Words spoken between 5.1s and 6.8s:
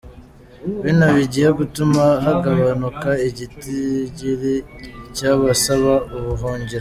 c'abasaba ubuhungiro.